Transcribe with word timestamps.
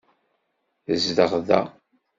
Tezdeɣ 0.85 1.31
da. 1.47 1.61